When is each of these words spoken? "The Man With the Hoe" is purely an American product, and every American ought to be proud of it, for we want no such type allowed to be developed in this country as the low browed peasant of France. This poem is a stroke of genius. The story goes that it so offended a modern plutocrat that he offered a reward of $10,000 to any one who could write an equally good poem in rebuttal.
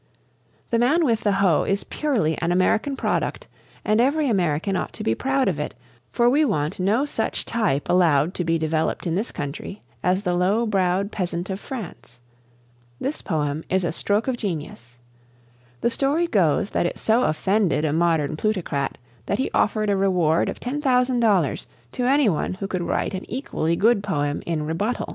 "The 0.71 0.79
Man 0.79 1.05
With 1.05 1.21
the 1.21 1.33
Hoe" 1.33 1.63
is 1.63 1.83
purely 1.83 2.35
an 2.39 2.51
American 2.51 2.95
product, 2.95 3.45
and 3.85 4.01
every 4.01 4.27
American 4.27 4.75
ought 4.75 4.93
to 4.93 5.03
be 5.03 5.13
proud 5.13 5.47
of 5.47 5.59
it, 5.59 5.75
for 6.11 6.27
we 6.27 6.43
want 6.43 6.79
no 6.79 7.05
such 7.05 7.45
type 7.45 7.87
allowed 7.87 8.33
to 8.33 8.43
be 8.43 8.57
developed 8.57 9.05
in 9.05 9.13
this 9.13 9.31
country 9.31 9.83
as 10.01 10.23
the 10.23 10.33
low 10.33 10.65
browed 10.65 11.11
peasant 11.11 11.51
of 11.51 11.59
France. 11.59 12.19
This 12.99 13.21
poem 13.21 13.63
is 13.69 13.83
a 13.83 13.91
stroke 13.91 14.27
of 14.27 14.37
genius. 14.37 14.97
The 15.81 15.91
story 15.91 16.25
goes 16.25 16.71
that 16.71 16.87
it 16.87 16.97
so 16.97 17.21
offended 17.25 17.85
a 17.85 17.93
modern 17.93 18.35
plutocrat 18.37 18.97
that 19.27 19.37
he 19.37 19.51
offered 19.53 19.91
a 19.91 19.95
reward 19.95 20.49
of 20.49 20.59
$10,000 20.59 21.65
to 21.91 22.03
any 22.05 22.27
one 22.27 22.55
who 22.55 22.67
could 22.67 22.81
write 22.81 23.13
an 23.13 23.29
equally 23.29 23.75
good 23.75 24.01
poem 24.01 24.41
in 24.47 24.65
rebuttal. 24.65 25.09